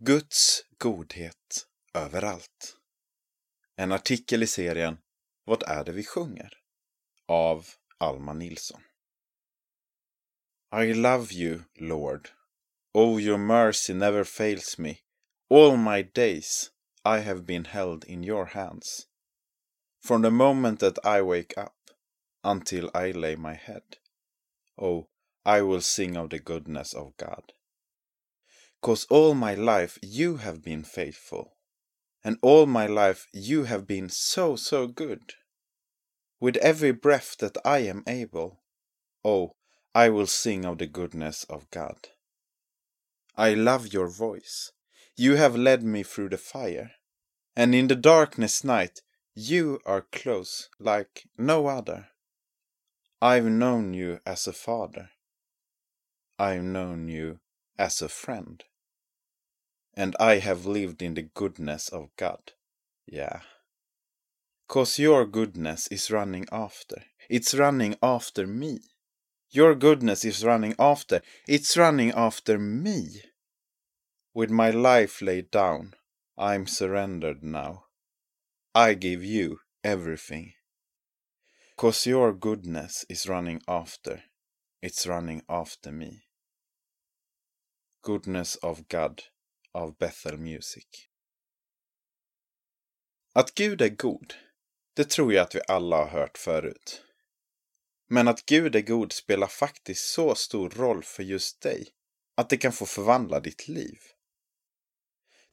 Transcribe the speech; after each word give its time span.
Guds 0.00 0.64
godhet 0.78 1.66
överallt. 1.94 2.76
En 3.76 3.92
artikel 3.92 4.42
i 4.42 4.46
serien 4.46 4.98
Vad 5.44 5.62
är 5.62 5.84
det 5.84 5.92
vi 5.92 6.04
sjunger? 6.04 6.52
av 7.26 7.66
Alma 7.98 8.32
Nilsson. 8.32 8.80
I 10.72 10.94
love 10.94 11.26
you, 11.32 11.60
Lord. 11.76 12.28
Oh, 12.94 13.20
your 13.20 13.38
mercy 13.38 13.94
never 13.94 14.24
fails 14.24 14.78
me. 14.78 14.98
All 15.50 15.76
my 15.76 16.02
days 16.02 16.70
I 17.04 17.18
have 17.18 17.42
been 17.42 17.64
held 17.64 18.04
in 18.04 18.24
your 18.24 18.44
hands. 18.44 19.06
From 20.04 20.22
the 20.22 20.30
moment 20.30 20.80
that 20.80 20.98
I 21.04 21.22
wake 21.22 21.58
up 21.60 21.90
until 22.44 22.90
I 22.94 23.12
lay 23.12 23.36
my 23.36 23.54
head. 23.54 23.98
Oh, 24.76 25.08
I 25.44 25.62
will 25.62 25.80
sing 25.80 26.16
of 26.16 26.30
the 26.30 26.38
goodness 26.38 26.94
of 26.94 27.16
God. 27.16 27.52
Cause 28.80 29.06
all 29.10 29.34
my 29.34 29.54
life 29.54 29.98
you 30.02 30.36
have 30.36 30.62
been 30.62 30.84
faithful, 30.84 31.56
and 32.22 32.38
all 32.42 32.66
my 32.66 32.86
life 32.86 33.26
you 33.32 33.64
have 33.64 33.86
been 33.86 34.08
so, 34.08 34.54
so 34.56 34.86
good. 34.86 35.34
With 36.40 36.56
every 36.58 36.92
breath 36.92 37.36
that 37.38 37.56
I 37.64 37.78
am 37.78 38.04
able, 38.06 38.60
oh, 39.24 39.56
I 39.94 40.08
will 40.10 40.28
sing 40.28 40.64
of 40.64 40.78
the 40.78 40.86
goodness 40.86 41.44
of 41.44 41.68
God. 41.70 42.08
I 43.36 43.54
love 43.54 43.92
your 43.92 44.08
voice. 44.08 44.72
You 45.16 45.34
have 45.34 45.56
led 45.56 45.82
me 45.82 46.04
through 46.04 46.28
the 46.28 46.38
fire, 46.38 46.92
and 47.56 47.74
in 47.74 47.88
the 47.88 47.96
darkness 47.96 48.62
night 48.62 49.02
you 49.34 49.80
are 49.84 50.06
close 50.12 50.68
like 50.78 51.24
no 51.36 51.66
other. 51.66 52.08
I've 53.20 53.46
known 53.46 53.94
you 53.94 54.20
as 54.24 54.46
a 54.46 54.52
father. 54.52 55.10
I've 56.38 56.62
known 56.62 57.08
you 57.08 57.40
as 57.76 58.00
a 58.00 58.08
friend. 58.08 58.62
And 59.98 60.14
I 60.20 60.38
have 60.38 60.64
lived 60.64 61.02
in 61.02 61.14
the 61.14 61.22
goodness 61.22 61.88
of 61.88 62.10
God. 62.16 62.52
Yeah. 63.04 63.40
Cause 64.68 64.96
your 64.96 65.26
goodness 65.26 65.88
is 65.88 66.08
running 66.08 66.46
after. 66.52 67.02
It's 67.28 67.52
running 67.52 67.96
after 68.00 68.46
me. 68.46 68.78
Your 69.50 69.74
goodness 69.74 70.24
is 70.24 70.44
running 70.44 70.76
after. 70.78 71.20
It's 71.48 71.76
running 71.76 72.12
after 72.12 72.60
me. 72.60 73.22
With 74.32 74.50
my 74.50 74.70
life 74.70 75.20
laid 75.20 75.50
down, 75.50 75.94
I'm 76.36 76.68
surrendered 76.68 77.42
now. 77.42 77.86
I 78.76 78.94
give 78.94 79.24
you 79.24 79.58
everything. 79.82 80.52
Cause 81.76 82.06
your 82.06 82.32
goodness 82.32 83.04
is 83.08 83.28
running 83.28 83.62
after. 83.66 84.22
It's 84.80 85.08
running 85.08 85.42
after 85.48 85.90
me. 85.90 86.22
Goodness 88.02 88.54
of 88.62 88.88
God 88.88 89.24
av 89.78 89.96
Bethel 89.96 90.38
Music. 90.38 90.86
Att 93.32 93.54
Gud 93.54 93.82
är 93.82 93.88
god, 93.88 94.34
det 94.94 95.10
tror 95.10 95.32
jag 95.32 95.42
att 95.42 95.54
vi 95.54 95.60
alla 95.68 95.96
har 95.96 96.06
hört 96.08 96.38
förut. 96.38 97.02
Men 98.08 98.28
att 98.28 98.46
Gud 98.46 98.76
är 98.76 98.80
god 98.80 99.12
spelar 99.12 99.46
faktiskt 99.46 100.04
så 100.04 100.34
stor 100.34 100.70
roll 100.70 101.02
för 101.02 101.22
just 101.22 101.60
dig 101.60 101.88
att 102.34 102.50
det 102.50 102.56
kan 102.56 102.72
få 102.72 102.86
förvandla 102.86 103.40
ditt 103.40 103.68
liv. 103.68 103.98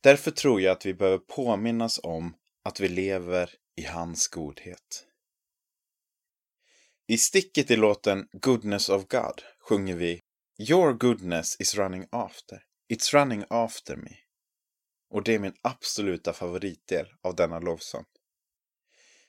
Därför 0.02 0.32
tror 0.32 0.62
jag 0.62 0.72
att 0.72 0.86
vi 0.86 0.94
behöver 0.94 1.18
påminnas 1.18 2.00
om 2.04 2.36
att 2.64 2.80
vi 2.80 2.88
lever 2.88 3.50
i 3.76 3.84
hans 3.84 4.28
godhet. 4.28 5.08
I 7.08 7.18
sticket 7.18 7.72
i 7.72 7.76
låten 7.76 8.28
Goodness 8.32 8.90
of 8.90 9.08
God 9.08 9.42
sjunger 9.60 9.96
vi 9.96 10.20
Your 10.60 10.94
goodness 10.94 11.62
is 11.62 11.76
running 11.76 12.08
after. 12.12 12.64
It's 12.90 13.14
running 13.14 13.44
after 13.50 13.96
me. 13.96 14.18
Och 15.10 15.24
det 15.24 15.36
är 15.36 15.40
min 15.40 15.56
absoluta 15.62 16.34
favoritdel 16.34 17.08
av 17.22 17.36
denna 17.36 17.60
lovsång. 17.60 18.06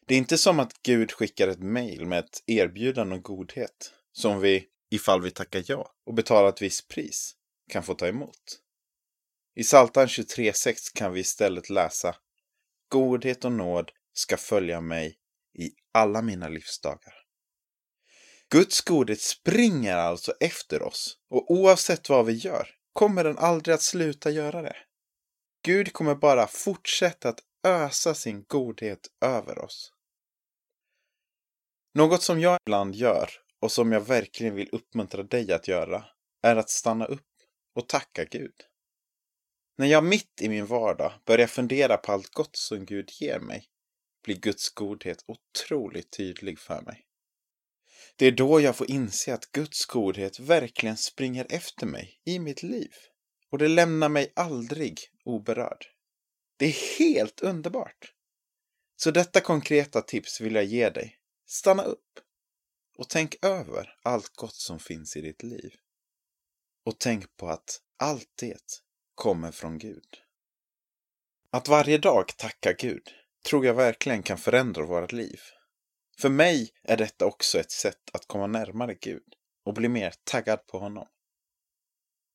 Det 0.06 0.14
är 0.14 0.18
inte 0.18 0.38
som 0.38 0.60
att 0.60 0.82
Gud 0.82 1.12
skickar 1.12 1.48
ett 1.48 1.62
mejl 1.62 2.06
med 2.06 2.18
ett 2.18 2.42
erbjudande 2.47 3.14
om 3.14 3.22
godhet 3.22 3.92
som 4.12 4.41
vi, 4.41 4.66
ifall 4.91 5.22
vi 5.22 5.31
tackar 5.31 5.64
ja 5.66 5.94
och 6.06 6.14
betalar 6.14 6.48
ett 6.48 6.62
visst 6.62 6.88
pris, 6.88 7.34
kan 7.70 7.82
få 7.82 7.94
ta 7.94 8.06
emot. 8.06 8.60
I 9.54 9.62
Psaltaren 9.62 10.08
23.6 10.08 10.75
kan 10.94 11.12
vi 11.12 11.20
istället 11.20 11.70
läsa 11.70 12.16
Godhet 12.88 13.44
och 13.44 13.52
nåd 13.52 13.92
ska 14.12 14.36
följa 14.36 14.81
mig 14.81 15.19
i 15.58 15.70
alla 15.92 16.22
mina 16.22 16.48
livsdagar. 16.48 17.14
Guds 18.50 18.81
godhet 18.81 19.20
springer 19.20 19.97
alltså 19.97 20.32
efter 20.41 20.82
oss 20.82 21.19
och 21.31 21.50
oavsett 21.50 22.08
vad 22.08 22.26
vi 22.26 22.32
gör 22.32 22.75
kommer 22.96 23.24
den 23.24 23.38
aldrig 23.38 23.74
att 23.74 23.82
sluta 23.82 24.30
göra 24.30 24.62
det. 24.62 24.76
Gud 25.64 25.92
kommer 25.92 26.14
bara 26.14 26.46
fortsätta 26.46 27.28
att 27.28 27.40
ösa 27.66 28.14
sin 28.14 28.44
godhet 28.48 29.08
över 29.20 29.58
oss. 29.58 29.92
Något 31.94 32.22
som 32.22 32.40
jag 32.40 32.58
ibland 32.66 32.94
gör 32.94 33.30
och 33.60 33.72
som 33.72 33.92
jag 33.92 34.00
verkligen 34.00 34.54
vill 34.54 34.68
uppmuntra 34.72 35.22
dig 35.22 35.52
att 35.52 35.68
göra 35.68 36.04
är 36.42 36.56
att 36.56 36.70
stanna 36.70 37.06
upp 37.06 37.26
och 37.74 37.88
tacka 37.88 38.24
Gud. 38.24 38.54
När 39.78 39.86
jag 39.86 40.04
mitt 40.04 40.40
i 40.42 40.48
min 40.48 40.66
vardag 40.66 41.12
börjar 41.24 41.46
fundera 41.46 41.96
på 41.96 42.12
allt 42.12 42.30
gott 42.30 42.56
som 42.56 42.84
Gud 42.84 43.10
ger 43.12 43.38
mig 43.38 43.66
blir 44.24 44.36
Guds 44.36 44.70
godhet 44.70 45.24
otroligt 45.26 46.10
tydlig 46.16 46.58
för 46.58 46.82
mig. 46.82 47.06
Det 48.16 48.27
är 48.27 48.32
då 48.32 48.60
jag 48.60 48.77
får 48.77 48.91
inse 48.91 49.34
att 49.34 49.53
Guds 49.53 49.87
godhet 49.87 50.41
verkligen 50.41 50.97
springer 50.97 51.47
efter 51.50 51.87
mig 51.87 52.21
i 52.25 52.38
mitt 52.38 52.62
liv. 52.62 52.93
Och 53.50 53.59
det 53.59 53.69
lämnar 53.69 54.09
mig 54.09 54.32
aldrig 54.37 55.00
oberörd. 55.25 55.87
Det 56.56 56.66
är 56.66 56.99
helt 56.99 57.41
underbart! 57.41 58.12
Så 58.97 59.10
detta 59.10 59.41
konkreta 59.41 60.03
tips 60.03 60.41
vill 60.41 60.55
jag 60.55 60.65
ge 60.65 60.91
dig. 60.91 61.19
Stanna 61.47 61.82
upp 61.82 62.21
och 62.99 63.09
tänk 63.09 63.44
över 63.44 63.99
allt 64.03 64.37
gott 64.37 64.55
som 64.55 64.78
finns 64.78 65.16
i 65.16 65.21
ditt 65.21 65.43
liv. 65.43 65.75
Och 66.84 66.99
tänk 66.99 67.37
på 67.37 67.49
att 67.49 67.81
allt 67.97 68.31
det 68.38 68.82
kommer 69.15 69.53
från 69.53 69.78
Gud. 69.78 70.22
Att 71.50 71.69
varje 71.69 71.99
dag 71.99 72.37
tacka 72.37 72.72
Gud 72.72 73.10
tror 73.44 73.66
jag 73.66 73.75
verkligen 73.75 74.22
kan 74.22 74.38
förändra 74.38 74.87
vårt 74.87 75.12
liv. 75.12 75.41
För 76.21 76.28
mig 76.28 76.71
är 76.82 76.97
detta 76.97 77.27
också 77.27 77.59
ett 77.59 77.71
sätt 77.71 78.10
att 78.12 78.27
komma 78.27 78.47
närmare 78.47 78.94
Gud 78.94 79.34
och 79.65 79.75
bli 79.75 79.88
mer 79.88 80.15
taggad 80.25 80.66
på 80.66 80.78
honom. 80.78 81.06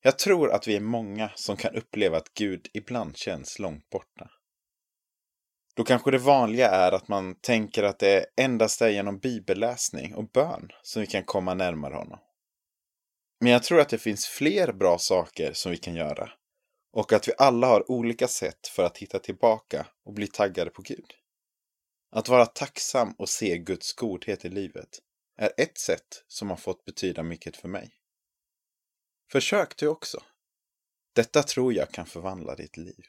Jag 0.03 0.19
tror 0.19 0.51
att 0.51 0.67
vi 0.67 0.75
är 0.75 0.81
många 0.81 1.31
som 1.35 1.57
kan 1.57 1.75
uppleva 1.75 2.17
att 2.17 2.33
Gud 2.33 2.67
ibland 2.73 3.17
känns 3.17 3.59
långt 3.59 3.89
borta. 3.89 4.31
Då 5.75 5.83
kanske 5.83 6.11
det 6.11 6.17
vanliga 6.17 6.69
är 6.69 6.91
att 6.91 7.07
man 7.07 7.35
tänker 7.35 7.83
att 7.83 7.99
det 7.99 8.25
endast 8.37 8.81
är 8.81 8.89
genom 8.89 9.19
bibelläsning 9.19 10.15
och 10.15 10.31
bön 10.31 10.69
som 10.81 11.01
vi 11.01 11.07
kan 11.07 11.23
komma 11.23 11.53
närmare 11.53 11.93
honom. 11.93 12.19
Men 13.39 13.51
jag 13.51 13.63
tror 13.63 13.79
att 13.79 13.89
det 13.89 13.97
finns 13.97 14.25
fler 14.25 14.73
bra 14.73 14.97
saker 14.97 15.53
som 15.53 15.71
vi 15.71 15.77
kan 15.77 15.95
göra 15.95 16.29
och 16.93 17.13
att 17.13 17.27
vi 17.27 17.33
alla 17.37 17.67
har 17.67 17.91
olika 17.91 18.27
sätt 18.27 18.67
för 18.67 18.83
att 18.83 18.97
hitta 18.97 19.19
tillbaka 19.19 19.87
och 20.05 20.13
bli 20.13 20.27
taggade 20.27 20.69
på 20.69 20.81
Gud. 20.81 21.13
Att 22.13 22.29
vara 22.29 22.45
tacksam 22.45 23.11
och 23.17 23.29
se 23.29 23.57
Guds 23.57 23.93
godhet 23.93 24.45
i 24.45 24.49
livet 24.49 24.99
är 25.37 25.51
ett 25.57 25.77
sätt 25.77 26.23
som 26.27 26.49
har 26.49 26.57
fått 26.57 26.85
betyda 26.85 27.23
mycket 27.23 27.57
för 27.57 27.67
mig. 27.67 27.91
Försök 29.31 29.77
du 29.77 29.87
också. 29.87 30.23
Detta 31.13 31.43
tror 31.43 31.73
jag 31.73 31.91
kan 31.91 32.05
förvandla 32.05 32.55
ditt 32.55 32.77
liv. 32.77 33.05